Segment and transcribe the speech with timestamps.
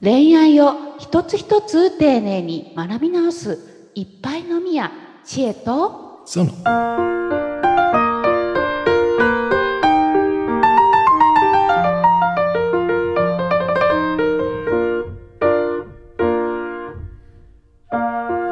[0.00, 4.92] 恋愛を一つ一つ丁寧に学び直すいっぱいのみや
[5.24, 6.22] 知恵と。
[6.24, 6.52] その。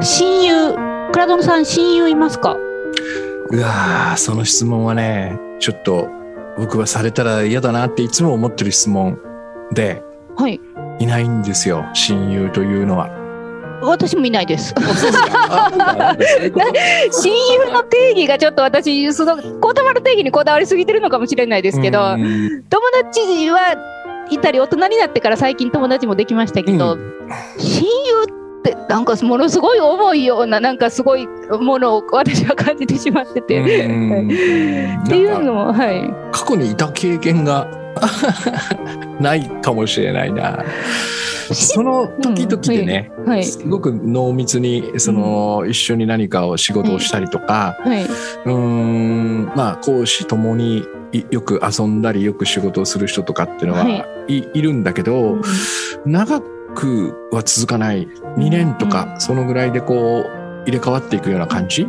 [0.03, 0.75] 親友
[1.13, 2.57] 倉園さん親友いますか？
[3.51, 6.09] うわーその質問はねちょっと
[6.59, 9.19] 僕はされたら嫌だなっていつも思ってる質問
[9.73, 10.03] で
[10.37, 10.61] はい。
[10.99, 13.11] いないんですよ親友というのは。
[13.83, 14.75] 私もいないです。
[14.79, 14.87] 親
[17.67, 22.63] 友の定義がちょっと私その言葉の定義にこだわりすぎてるのかもしれないですけどうん。
[22.65, 23.77] 友達は
[24.31, 26.99] いたり大人になってから最近友達もできましたけど、う
[27.59, 31.29] 親友ってなんかものすごい重いようななんかすごい
[31.61, 34.29] ものを私は感じてしまってて、うん。
[35.05, 36.13] っていうのもはい。
[36.33, 37.69] 過去にいた経験が
[39.21, 40.65] ないかもしれないな。
[41.53, 43.45] その時々でね、はい。
[43.45, 48.05] すごく濃密にその、一緒に何かを仕事をしたりとか、はい。
[48.05, 53.91] うーんまあ講師ともにいよく遊んだりよく仕事をする人とかっていうのは、、は
[54.29, 54.49] い。
[54.55, 55.39] いるんだけど、
[56.05, 56.41] 長
[56.75, 58.09] くは続かない。
[58.37, 61.87] 2年とか、そのぐらいでこう入れ替わっていくような感じ？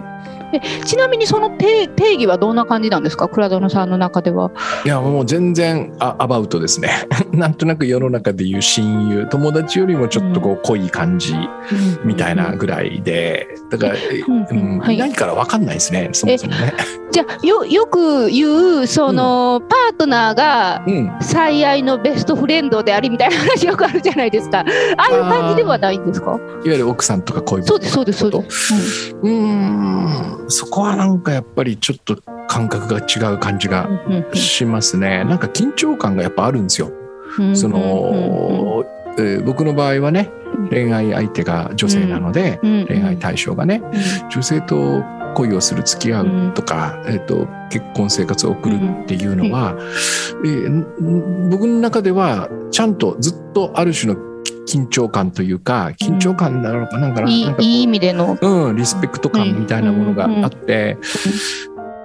[0.85, 3.27] ちなみにその定定義はどんな感じなんですか？
[3.27, 4.51] 倉園さんの中では。
[4.85, 6.89] いやもう全然あアバウトですね。
[7.31, 9.27] なんとなく世の中でいう親友。
[9.29, 11.35] 友達よりもちょっとこう濃い感じ
[12.03, 13.47] みたいなぐらいで。
[13.69, 13.93] だから、
[14.27, 14.47] うん。
[14.73, 14.79] うん。
[14.79, 14.95] はい。
[14.95, 16.73] いないから分かんないですねそもそもね。
[17.11, 21.11] じゃあよよく言うその、パートナーがうん。
[21.21, 24.59] 最愛のベストフレンドでありみたいな話よくあるじゃないですか。
[24.59, 24.63] あ
[24.97, 26.31] あいう感じではないんですか？
[26.31, 29.15] いわゆる奥さんとか恋人そうですそうですそうです。
[29.21, 32.17] うーんそこはなんかやっぱりちょっと
[32.47, 33.89] 感覚が違う感じが
[34.33, 35.23] しますね。
[35.23, 36.91] なんか緊張感がやっぱあるんですよ。
[37.39, 38.85] うんその、
[39.17, 40.69] えー僕の場合はねうん。
[40.69, 43.81] 恋愛相手が女性なので、恋愛対象がね
[44.29, 45.03] 女性と
[45.35, 49.75] 恋をする付き合うとか、えー、と結婚生活を送るっていうのは、
[50.43, 54.19] えーん僕の中ではちゃんとずっとある種の
[54.67, 57.15] 緊張感というか緊張感なのかなん。
[57.15, 58.37] かな,、いいなんいい意味での。
[58.41, 60.97] うん、リスペクト感みたいなものがあって、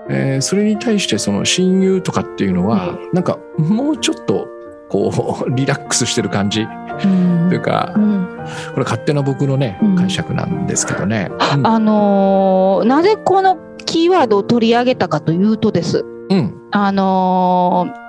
[0.08, 4.46] えーそれに対してその親友とかっていうのは、なんかもうちょっと
[4.88, 6.62] こう リラックスしてる感じ。
[6.62, 7.46] うん。
[7.48, 8.26] というか、うん。
[8.74, 9.96] これ勝手な僕のねうん。
[9.96, 11.30] 解釈なんですけどね。
[11.56, 11.66] うん。
[11.66, 16.04] あのーなぜこのキーワードを取り上げたかというとです。
[16.30, 16.54] うん。
[16.72, 18.02] あのー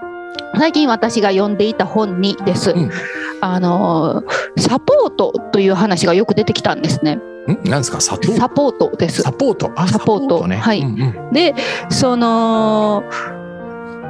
[0.55, 2.73] 最近私が読んでいた本にです。
[3.47, 7.15] うんあのーサポートという話がよく出てきたんですね。
[7.15, 7.69] ん？
[7.69, 7.99] なんですか？
[7.99, 8.95] サポート？
[8.95, 9.21] です。
[9.21, 9.31] サ。
[9.31, 9.71] ポート？
[9.75, 10.47] あサポート。
[10.47, 10.57] ね。
[10.57, 10.81] はい。
[10.81, 11.33] うんうん。
[11.33, 11.55] で
[11.89, 13.03] その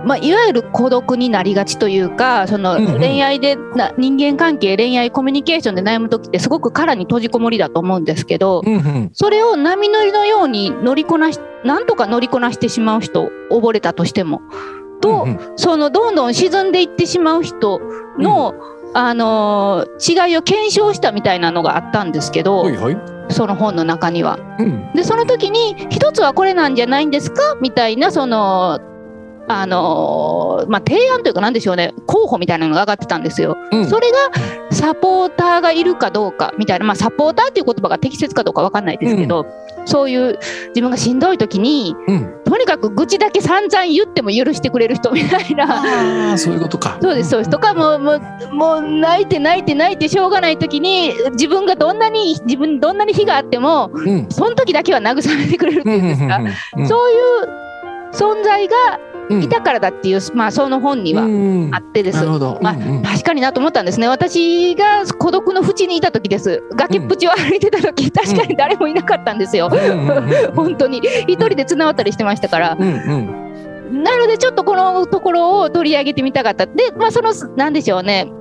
[0.06, 3.00] まあ、いわゆる孤独になりがちというかそのうんうん。
[3.00, 9.10] 恋愛でな人間関係恋愛コミュニケーションで悩む時ってすごく殻に閉じこもりだと思うんですけどうんうん。
[9.14, 14.42] それを波乗りのように乗りこなしなんとか乗りこなしてしまう人溺れたとしても
[15.02, 15.54] と、うんうん。
[15.56, 17.80] そのどんどん沈んでいってしまう人
[18.20, 18.54] の、
[18.94, 22.98] あのー違いを検証したみたいなのがあったんですけどはいはい。
[23.30, 24.38] その本の中には。
[24.60, 27.56] うんでその時に一つはこれなんじゃないんですか？
[27.62, 28.80] みたいなその
[29.48, 33.58] あのーまあ、提案というかなんでしょうね候補みたいなのが上がってたんですよ。
[33.72, 34.18] うんそれが
[34.72, 39.46] サポーターがいるかどうかみたいな、まあ、サポーターっていう言葉が適切かどうかわかんないですけど、
[39.86, 40.40] そういう
[40.70, 42.44] 自分がしんどい時にうん。
[42.44, 46.30] とにかく愚痴だけ散々言っても許してくれる人みたいな。
[46.30, 46.98] ああそういうことか。
[47.02, 48.22] そうですそうですとかもうもう
[48.54, 54.28] もう泣いて泣いて泣いてしょうがない時に自分がどんなに自分にどんなに非があってもうん。
[54.30, 56.38] その時だけは慰めてくれるっていうんですか、
[56.78, 57.64] うんそういう
[58.14, 62.24] 存在がうんいたからだっていう、まあ、その本にはうんあってです。
[62.26, 64.08] まあ確かになと思ったんですね。
[64.08, 66.64] 私が孤独の淵にいた時です。
[66.76, 69.70] 崖っぷちを歩いてた時、確かに誰もいなかったんですよ、
[70.56, 71.02] 本当に。
[71.28, 72.76] 一人で綱渡りしてましたから。
[72.76, 76.66] なのでちょっとこのところを取り上げてみたかった。
[76.66, 78.32] でまあそのなんでしょうね。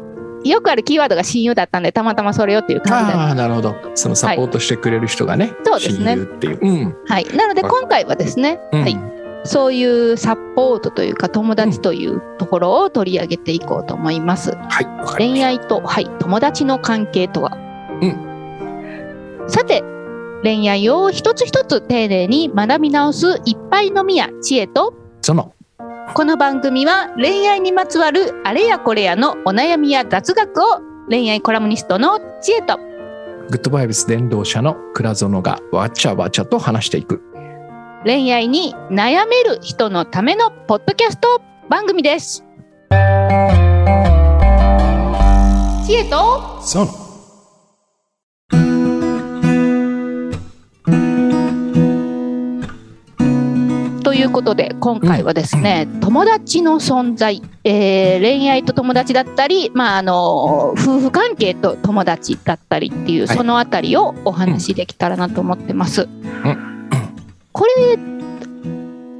[0.44, 3.18] よくあるキーワードが親友だったんでたまたまそれよっていう感じで。
[3.18, 3.76] ああなるほど。
[3.94, 6.04] そのサポートしてくれる人がね、そうですね。
[6.04, 6.58] 親友っていう。
[6.60, 6.96] うん。
[7.06, 8.80] はい、なので今回はですね、うん。
[8.82, 8.98] はい、
[9.44, 14.52] そういうサポートというか友達というところを取り上げていこうと思います。
[14.52, 14.58] はい。
[14.58, 15.16] わかりました。
[15.16, 17.56] 恋愛と、はい、友達の関係とは？
[18.00, 19.82] うさて
[20.44, 25.54] 恋愛を一つ一つ丁寧に学び直すいっぱいのみや知恵とその
[26.14, 37.22] この番組は恋愛にまつわるあれやこれやのお悩みや雑学を恋愛コラムニストの知恵とグッドバイブス伝道者の倉園がわちゃわちゃと話していく。
[38.04, 42.44] 恋愛に悩める人のためのポッドキャスト番組です。
[45.84, 46.88] 知知恵とそう
[54.02, 66.08] ということで今回はですね、友達の存在、えー恋愛と友達だったり、まあ、あの夫婦関係と友達だったりっていう、はいそのあたりをお話しできたらなと思ってます。
[67.52, 67.96] これ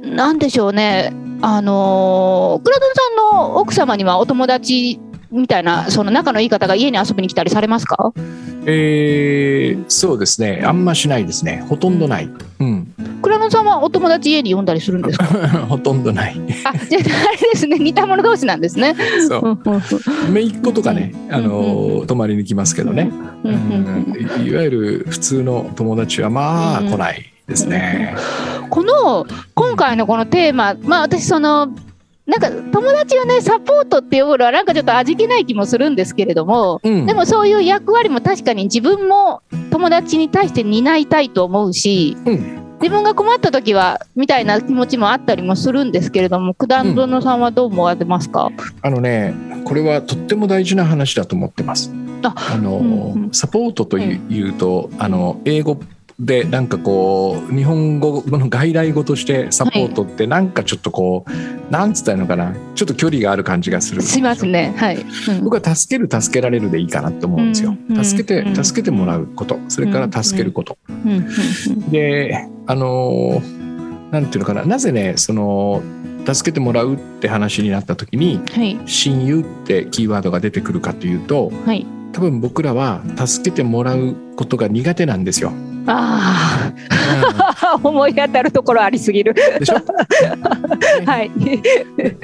[0.09, 1.13] なんでしょうね。
[1.41, 4.99] あの倉戸さんの奥様にはお友達
[5.29, 8.13] みたいなその仲のいい方が家に遊びに来たりされますか？
[8.65, 10.61] えーそうですね。
[10.65, 11.65] あんましないですね。
[11.67, 15.25] ほとんどない、うん、倉野さんはお友達家に呼んだりするんですか？
[15.67, 16.39] ほとんどない。
[16.63, 17.77] あじゃああれですね。
[17.77, 18.95] 似た者同士なんですね。
[19.27, 19.59] そう。
[20.31, 23.11] 姪っ子とかね、あの泊まりに来ますけどね、
[23.43, 24.15] うん
[24.45, 26.89] いいわゆる普通の友達はまあうん。
[26.89, 28.15] 来ないですね。
[28.69, 31.69] この今回のこのテーマ、まあ私その
[32.25, 37.05] なんか友達をねサポートっていうのはなんかちょっと味気ない気もするんですけれども、うん。
[37.05, 39.41] でもそういう役割も確かに自分も
[39.71, 42.63] 友達に対して担いたいと思うし、うん。
[42.81, 48.49] 自分が困った時はみたいな気持ちもあったりもするんですけれども九段殿さんはどう思われますか、
[48.81, 51.93] あのねこれはとっても大事な話だと思ってます。
[52.23, 55.79] ああの、うんうんサポートというとあの英語
[56.19, 62.53] でなんかこう日本語の外来語としてサポートってなんかちょっとこう、なんつったらいいのかな？
[62.75, 64.01] ちょっと距離がある感じがする。
[64.01, 64.73] しますね。
[64.77, 65.43] はい、うん。
[65.43, 67.71] 僕は助ける助けられるでいいかなと思うんですよ。
[67.89, 68.63] うんうん助けてうん。
[68.63, 69.59] 助けてもらうこと。
[69.69, 70.77] それから助けること。
[71.91, 74.65] であのーなんていうのかな？
[74.65, 75.81] なぜねその
[76.31, 78.79] 助けてもらうって話になった時にはい。
[78.85, 85.51] 親友ってキーワードが出てくるかというとはい多分僕らは助けてもらうことが苦手なんですよ。
[85.85, 86.71] あ
[87.61, 89.33] あ思い当たるところありすぎる。
[89.33, 89.75] でしょ？
[91.05, 91.31] はい。
[91.39, 91.61] で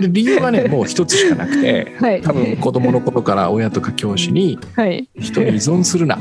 [0.09, 2.21] 理由はね もう一つしかなくてはい。
[2.21, 5.07] 多分子供の頃から親とか教師にはい。
[5.19, 6.17] 人に依存するな。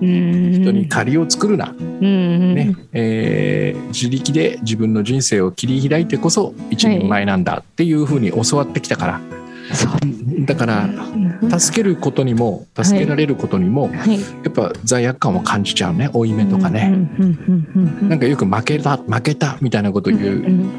[0.00, 2.54] 人人に借りを作るな、うん。
[2.56, 2.74] ね。
[2.92, 9.41] えー自力で自分の人生を切り開いてこそ一人前なんだっていうふうに教わってきたから、そう
[10.46, 10.88] だから
[11.58, 14.20] 助けることにも助けられることにも、はい。
[14.20, 17.08] やっぱ罪悪感を感じちゃうね負い目とかね、
[18.02, 20.18] なんかよく負けた負けたみたいなこと言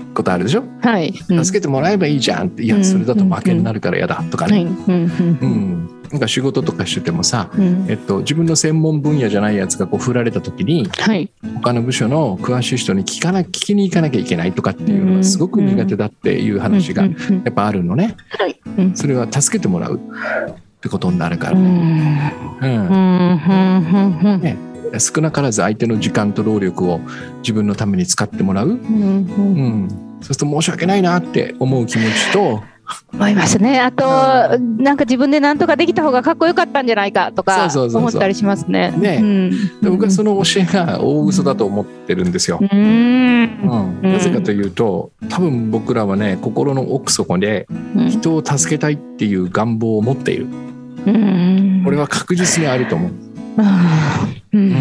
[0.09, 1.13] うことあるでしょ、はい。
[1.13, 7.87] 助けてもらえばいいじゃんっていやそれだと負けになるから嫌だとかはいね、うんなんか仕事とかしててもさ、うん。
[7.89, 11.31] えっと、自分の専門分野じゃないやつがこう振られた時にはい。
[11.55, 17.09] 他の部署の詳しい人に聞かな聞きに行かなきゃいけないとかっていうのがすごく苦手だっていう話がや
[17.49, 18.15] っぱあるのね。
[18.29, 18.61] はい。
[18.93, 19.99] それは助けてもらうっ
[20.81, 21.65] てことになるから、うん。
[21.65, 22.87] うん。
[24.23, 24.55] うんね。
[24.99, 26.99] 少なからず相手の時間と労力を
[27.41, 29.89] 自分のために使ってもらう、うん、
[30.21, 32.61] そうすると申し訳ないなって思う気持ちと
[33.13, 33.79] 思いますね。
[33.79, 34.03] あと、
[34.59, 38.91] なんか自分で何とかできた方がかっこよかったんじゃないかとか思ったりしますね。
[38.91, 39.19] ね。
[39.21, 39.49] うん。
[39.81, 42.59] で僕はその教えが大嘘だと思ってるんですよ。
[42.61, 43.99] うん。
[44.01, 48.09] うん、なぜかというと多分僕らはね心の奥底でうん。
[48.09, 50.47] 人を助けたいっていう願望を持っている。
[51.05, 51.81] うん。
[51.83, 53.11] これは確実にあると思う。
[54.53, 54.75] うん。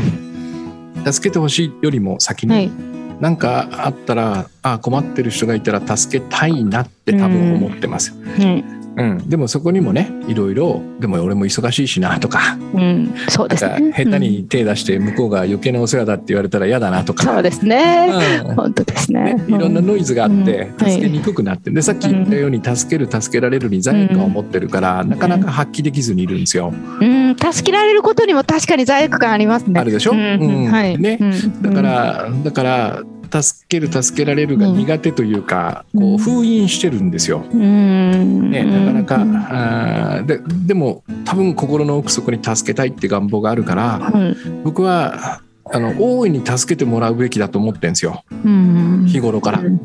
[1.13, 2.53] 助けてほしいよりも先に。
[2.53, 2.92] はい
[3.23, 8.17] 何かあったらあ困ってる人がいたら助けたいなって多分思ってますよ。
[8.37, 8.65] はい。
[8.95, 12.59] うん、でもそこにもねいろいろでも俺も忙しいしなとか。
[12.75, 13.15] うん。
[13.29, 13.65] そうです。
[13.65, 18.11] 下手に手出して向こうが余計なお世話だって言われたら嫌だなとか、そうですね。
[18.45, 18.55] うん。
[18.55, 19.35] 本当ですね。
[19.35, 19.45] ね。
[19.49, 20.91] いろんなノイズがあってうん。
[20.91, 21.71] 助けにくくなって。
[21.71, 26.75] でさっき言ったように助ける助けられるに罪悪感を持ってるからなかなか発揮できずにいるんですよ。
[27.01, 27.37] うん。
[27.37, 29.81] 助けられることにも確かに罪悪感ありますね。
[29.81, 30.11] あるでしょ？
[30.11, 30.19] うん。
[30.19, 31.19] ね。
[31.19, 31.63] うん。
[31.63, 36.15] だからだから助ける助けられるが苦手というかこうん。
[36.17, 37.45] う封印してるんですよ。
[37.53, 38.51] うん。
[38.51, 48.25] ね、なかなかあーででも多分心の奥底に助けたいって願望があるからうん僕はあの大いに助けてもらうべきだと思ってるんですよ。
[48.31, 49.05] うん。
[49.07, 49.61] 日頃から。
[49.61, 49.81] うん。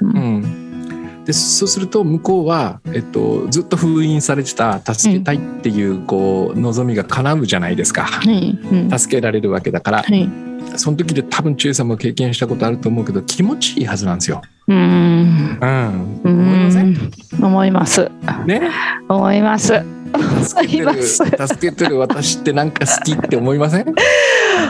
[0.00, 8.04] うん、でそうすると向こうは、えっと、ずっと封印されてた助けたいっていうこう望みが叶うじゃないですか。
[8.04, 8.50] はい。
[8.50, 8.98] うん。
[8.98, 10.02] 助けられるわけだから。
[10.02, 14.42] はいその時で多分千恵さんも経験したことあると思うけど気持ちいいはずなんですよ。
[14.68, 15.58] うん。
[15.60, 16.92] う思いません？
[16.92, 18.10] ん思います。
[18.46, 18.70] ね？
[19.08, 19.82] 思います。
[20.44, 21.26] 助けてる助
[21.70, 23.94] けてる私ってなんか好きって思いません、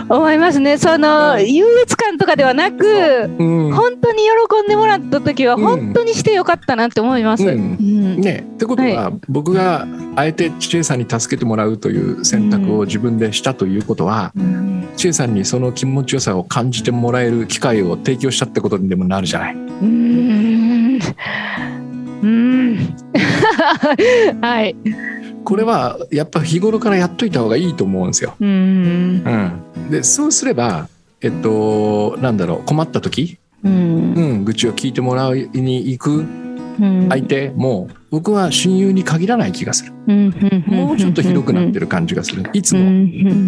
[0.09, 0.79] 思いますね。
[0.79, 1.53] そのうん。
[1.53, 3.73] 優越感とかではなくうん。
[3.73, 5.63] 本当に喜んでもらった時はうん。
[5.63, 7.45] 本当にしてよかったなって思います。
[7.45, 14.89] ね、ってことは、僕があえて千恵さんに助けてもらうという選択を自分でしたということは、うん。
[14.97, 19.55] 千恵さんにその気持ちよさを感じてもらえる機会を提供したってことにでもなるじゃない。
[19.55, 21.01] うん。
[22.23, 22.97] うん。
[24.41, 24.77] はい。
[25.45, 28.35] これはやっぱ日頃からやっといた方がいいと思うんですよ。
[28.41, 29.23] うん、
[29.77, 30.89] うん、でそうすれば
[31.21, 36.42] えっとなんだろう困った時、うん、うん、愚痴を聞いてもらいに行く
[37.09, 39.93] 相手も僕は親友に限らない気がする、
[40.67, 42.45] もうちょっと広くなってる感じがする。
[42.53, 42.83] いつも、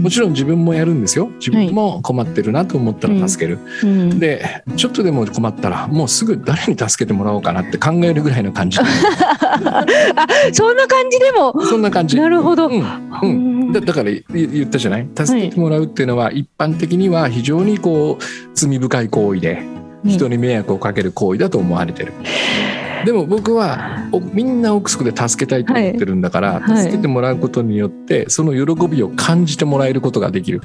[0.02, 1.28] もちろん自分もやるんですよ。
[1.38, 3.58] 自分も困ってるなと思ったら助ける、
[4.18, 8.78] でちょっとでも困ったらもうすぐ誰に助けてもらおうかなって考えるぐらいの感じ。
[8.80, 9.86] あ
[10.52, 11.60] そんな感じでも。
[11.66, 12.16] そんな感じ。
[12.16, 12.82] なるほど、うん
[13.22, 15.06] うん、だだから言ったじゃない？
[15.14, 19.62] 助けてもらうっていうのは一般的には非常にこう罪深い行為で
[20.04, 22.12] 人に迷惑をかける行為だと思われてる。
[23.04, 30.60] でも僕はみんな奥底で助けたいと思ってるんだから、はい、助けてもらうことによってその喜びを感じてもらえることができる。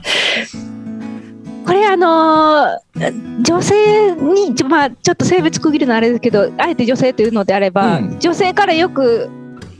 [1.65, 9.29] これあのー、女性に、まあ、ちょっと性別区切るのあれですけどあえて女性というのであれば、うん、女性からよく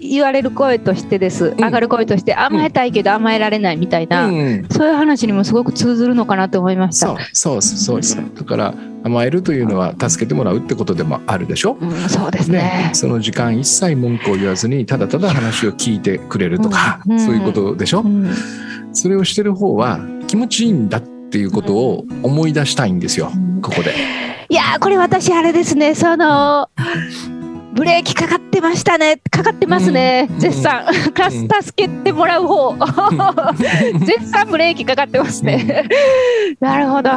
[0.02, 7.08] 言われる声としてです、上がる声として甘えたいけど甘えられないみたいな、うん、そういう話にもすごく通ずるのかなと思いました。
[7.34, 18.30] そうそうそうだから甘えるというのは助けてもらうってことでもあるでしょ、うん、そうですね、ね、その時間一切文句を言わずにただただ話を聞いてくれるとか、うん、そういうことでしょ、うん、
[18.92, 23.94] それをしてる方は気持ちいいんだっていうことを思い出したいんですよ、ここで。
[24.50, 26.70] いやこれ私あれですねその
[27.80, 29.22] ブレーキかかってましたね。
[29.32, 35.88] かかってますね、うん、絶賛、うん、助けてもらう方、うん、絶賛ブレーキかかってますね、
[36.60, 37.10] なるほど、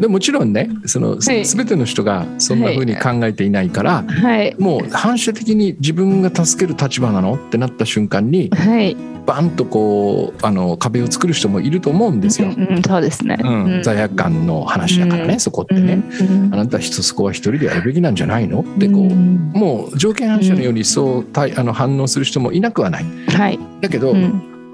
[0.00, 8.96] でもちろんねその、はい、全ての人がそんなふうに考えていないから、はい、もう反射的に自分が助ける立場なのってなった瞬間に、はい、
[9.26, 12.48] バンとこうあの壁を作る人もいると思うんですよ。
[12.48, 13.36] うんそうですね、
[13.82, 16.04] 罪悪感の話だからね、そこってね、
[16.52, 18.60] あなた一そこは一人でやるべきなんじゃないの？
[18.60, 19.14] ってこう、
[19.58, 23.04] もう条件反射のようにそうあの反応する人もいなくはない。
[23.28, 24.14] はい、だけど、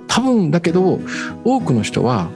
[0.09, 1.01] 多分だけど
[1.45, 2.29] 多くの人は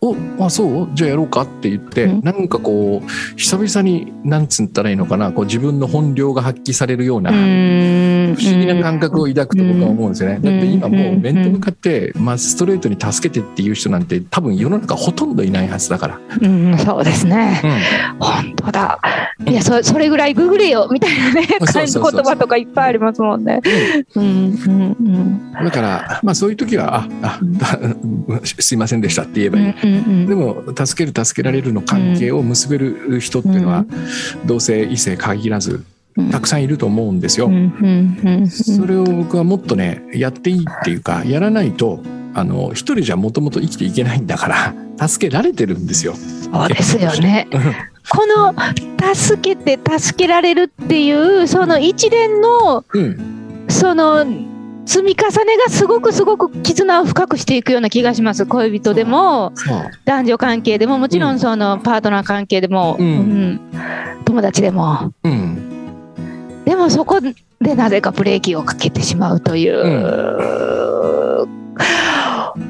[0.00, 0.88] おおあそう？
[0.94, 7.30] じゃあやろうかって言って、うん、なんかこう久々になんつったらいいのかなこう自分の本領が発揮されるような
[8.34, 10.34] 不思議な感覚を抱くと僕は思うんですよね。
[10.34, 16.20] だって今もう面と向かって、まあ、ストレートに助けてっていう人なんて多分世の中ほとんどいないはずだから。
[16.40, 19.00] うん、そうですね、うん、本当だ。
[19.46, 23.60] いやそそれぐらいググれよみたいなね感じ言葉とかいっぱいありますもんね。
[25.64, 29.64] だから、まあ、そういう時は「ああすいませんでした」って言えばいい。
[29.64, 33.84] うんうんでも助ける助けられるの関係を結べる人っていうのは、
[34.46, 35.84] 同性異性限らず
[36.30, 37.50] たくさんいると思うんですよ。
[38.48, 42.00] それを僕はもっとねやっていいっていうかやらないと
[42.34, 44.74] あの一人じゃもともと生きていけないんだから
[45.08, 46.14] 助けられてるんですよ。
[46.14, 47.48] そうですよね。
[48.10, 48.54] この
[49.14, 54.26] 助けて助けられるっていうその一連の、うん、その
[54.84, 58.46] 積み重ねがすごくすごく絆を深くしていくような気がします。
[58.46, 59.52] 恋人でも
[60.04, 61.38] 男女関係でももちろん。
[61.38, 63.60] そのパートナー関係でも、うん、うん、
[64.24, 65.61] 友達でも、うん、
[66.64, 67.34] でもそこで
[67.74, 71.62] なぜかブレーキをかけてしまうという、うん、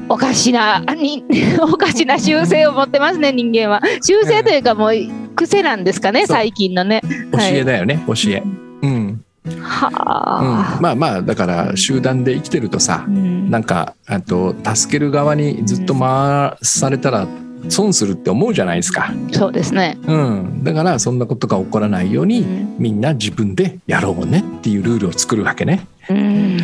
[0.09, 0.83] おかしな
[1.61, 3.81] おかしな習性を持ってますね人間は。
[4.01, 4.93] 習性というかもう
[5.35, 7.01] 癖なんですかね最近のね。
[7.31, 8.43] 教えだよね、はい、教え。
[8.81, 9.23] うん。
[9.61, 17.27] はあ、うん、まあまあだから集団で生きてるとさ、うん、なんかあと助ける側にずっと回されたら
[17.69, 19.13] 損するって思うじゃないですか。
[19.31, 19.97] そうですね。
[20.05, 20.63] うん。
[20.63, 25.87] だからそんなことが起こらないように、うん、みんな自分でやろうねっていうルールを作るわけね。
[26.09, 26.57] うん。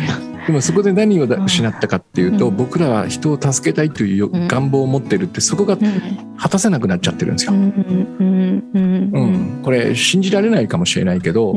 [0.46, 5.76] でもそこで何を失ったかっていうと、うん、僕らは人を助けたいという願望を持ってるってそこが
[6.38, 7.52] 果たせなくなっちゃってるんですよ。
[7.52, 9.60] うん。
[9.62, 11.56] これ信じられないかもしれないけど、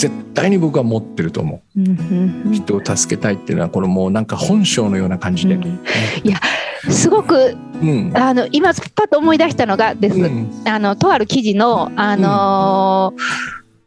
[0.00, 2.50] 絶対に僕は持ってると思う。
[2.50, 5.56] 人を助けたいっていうのはこれもうなんか本性のような感じで。
[5.56, 5.78] うん、い
[6.24, 6.40] や
[6.88, 13.20] すごく、うん、あの今パッと思い出したのがです、うん、あのとある記事のあのー、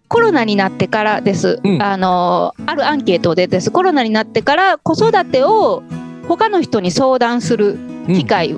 [0.07, 3.71] コロナになってからです、あのあるアンケートでです。
[3.71, 5.81] コロナになってから子育てを
[6.27, 8.53] 他の人に相談する機会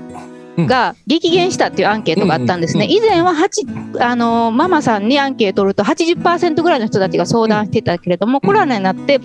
[0.57, 2.87] が激減したっていうアンケートがあったんですね。
[2.89, 9.19] 以前は8あのママさんにアンケートを取ると80%ぐらいの人たちが相談してたけれども、コロナになって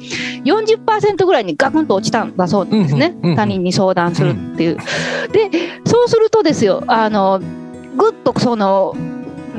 [0.45, 4.79] 40%ぐらいにガクンと落ちたんだそうですね、他人に相談するっていう。
[5.33, 5.51] で
[5.85, 7.41] そうするとですよあの
[7.97, 8.97] ぐっとその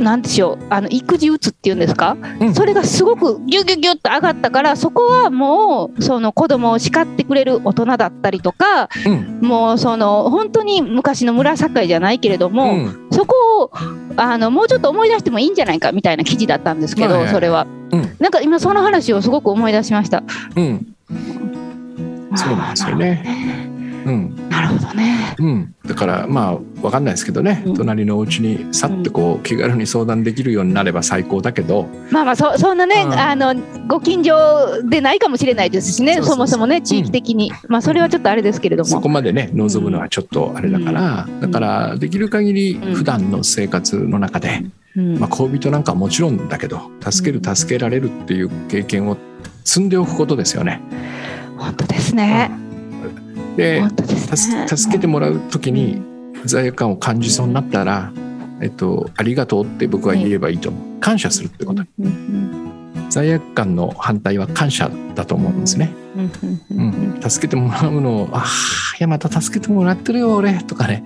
[0.01, 13.71] なんでしょうあの育児うつっていうんですか、うん、それがすごくギュギュギュッと上がったからそこはもうその子供を叱ってくれる大人だったりとか、うん、もうその本当に昔の村境じゃないけれども、うん、そこを
[14.17, 18.15] あのもうちょっと思い出してもいいんじゃないかみたいな記事だったんですけど、はいはいそれは、うん。
[18.19, 20.23] なんか今その話をすごく思い出しました。
[20.55, 20.95] うん、
[22.35, 23.70] そうなんですよね。
[24.05, 25.35] うん、なるほどね。
[25.39, 27.73] うん、だからまあわかんないですけどね、うん。
[27.75, 33.13] 隣のお家にさってこう気軽に相談できるようになれば最高だけど、まあまあそそんなね、うん。
[33.13, 33.55] あの
[33.87, 36.21] ご近所でないかもしれないですしね。
[36.21, 38.89] そもそもね地域的に、まあそれはちょっとあれですけれども。
[38.89, 44.63] そこまでね望むのはちょっとあれだから、だからできる限り普段の生活の中で、
[44.95, 45.19] うん。
[45.19, 49.17] まあ、恋人なんかはもちろんだけど助ける助けられるっていう経験を
[49.63, 50.81] 積んでおくことですよね。
[51.57, 52.49] 本当ですね。
[52.49, 52.70] で本当
[53.55, 53.81] で
[54.35, 54.67] すね。
[54.67, 56.01] 助助けてもらう時に
[56.45, 58.11] 罪悪感を感じそうになったら、
[58.61, 60.99] えっと、ありがとうって僕は言えばいいと思う。
[60.99, 61.83] 感謝するってこと。
[61.99, 62.71] うんうん
[63.11, 65.93] 罪悪感の反対は感謝だと思うんですね。
[66.15, 66.31] うん
[66.77, 68.45] うんうん、助けてもらうのを「ああい
[68.99, 71.03] やまた助けてもらってるよ俺」とかね。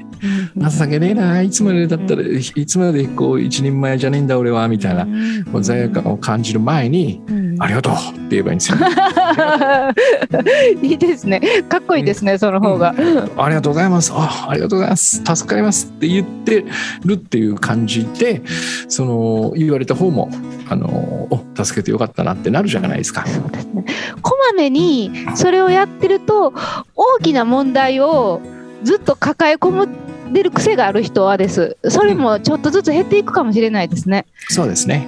[0.55, 5.05] うん情けねえないつまでだったらいつまでこう一人前じゃねえんだ俺はみたいな
[5.51, 7.21] もう罪悪感を感じる前に
[7.59, 8.77] 「ありがとう」って言えばいいんですよ。
[10.81, 11.41] いいですね。
[11.69, 12.93] かっこいいですね、その方が。
[13.37, 14.11] ありがとうございます。
[14.13, 15.21] あ、ありがとうございます。
[15.25, 16.65] 助かりますって言って
[17.03, 18.41] るっていう感じで、
[18.87, 20.29] その言われた方も
[20.69, 23.25] あのお助けてよかったなってなるじゃないですか。
[23.25, 23.85] そうですね。
[24.21, 26.53] こまめにそれをやってると
[26.95, 28.41] 大きな問題を
[28.83, 29.87] ずっと抱え込む
[30.31, 31.77] でる癖がある人はです。
[31.87, 34.25] それもちょっとずつ減っていくかもしれないですね。
[34.49, 35.07] そうですね。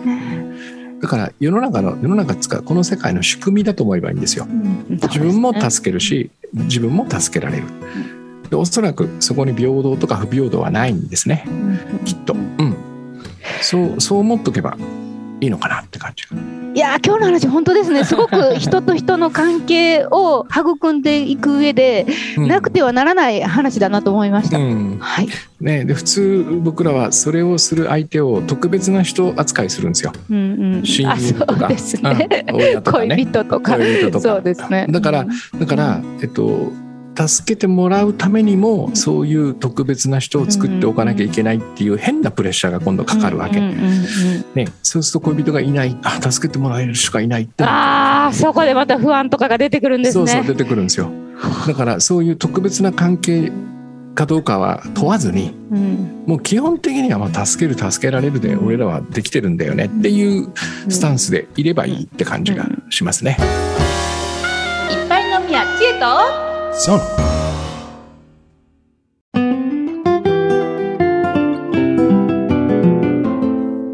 [1.02, 4.48] だから世の中の世の中つかこの世界の仕組みだと思えばいいんですよ。
[4.90, 7.64] 自分も助けるし、自分も助けられる。
[8.50, 11.46] でおそらくそこに平等とか不平等はないんですね。
[12.06, 12.34] きっと。
[12.34, 12.76] うん。
[13.62, 14.78] そうそう思っとけば
[15.42, 16.67] いいのかなって感じが。
[16.78, 18.04] いやー今日の話本当ですね。
[18.04, 22.06] すごく人と人の関係を育んでいく上で、
[22.38, 22.48] うん。
[22.48, 24.60] なくてはならない話だなと思いました。
[24.60, 25.00] うん。
[25.00, 25.28] はい、
[25.60, 30.14] ね、で普通僕らはそれをする相手を特別な人扱いするんですよ。
[30.30, 31.68] うんうん、親友とか。
[31.68, 32.82] ね、うんね。
[32.86, 33.76] 恋人とか。
[34.22, 34.86] そうですね。
[34.88, 35.26] だから
[35.60, 36.72] だから、えっと、
[37.18, 43.60] 助けてもらうためにもそういう特別な人を作っておかなきゃいけないっていう変なプレッシャーが今度かかるわけ。
[43.60, 50.28] ね、そうすると恋人がいないあ助けてもらえる人がいないってああそこでまた不安とかが出てくるんですね。
[50.28, 51.10] そうそう出てくるんですよ。
[51.68, 53.52] だからそういう特別な関係
[54.16, 60.52] かどうかは問わずにうんもう基本的にはまあ助ける助けられるで俺らはできてるんだよねっていう
[60.90, 63.38] スタンスでいればいいって感じがしますね。
[64.92, 66.47] いっぱい飲みや知恵と
[66.80, 67.00] そう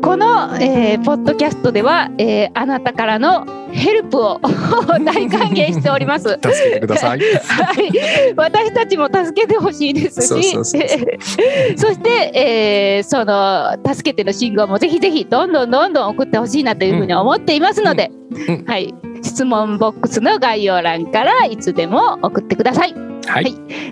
[0.02, 4.40] この、えーポッドキャストでは、えーあなたからのヘルプを
[5.04, 6.30] 大歓迎しております。
[6.44, 7.20] 助けてください。
[7.20, 18.56] はい、私たちも助けてほしいですし、そ して、えーその助けての信号もぜひぜひどんどんどんどん送ってほしいなというふうに思っていますので、うん。
[18.56, 18.66] うん。
[18.66, 18.94] はい、
[19.24, 22.94] 質問ボックスの概要欄からいつでも送ってください。
[23.26, 23.46] はい、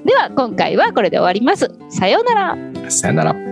[0.06, 1.72] では今回はこれで終わります。
[1.89, 2.91] さようなら。
[2.91, 3.51] さよなら。